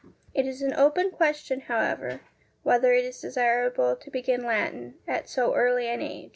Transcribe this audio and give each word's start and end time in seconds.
It 0.33 0.47
is 0.47 0.63
an 0.63 0.73
open 0.73 1.11
question, 1.11 1.59
however, 1.59 2.21
whether 2.63 2.91
it 2.91 3.05
is 3.05 3.21
desirable 3.21 3.95
to 3.95 4.09
begin 4.09 4.41
Latin 4.43 4.95
at 5.07 5.29
so 5.29 5.53
early 5.53 5.85
an 5.87 6.01
age. 6.01 6.29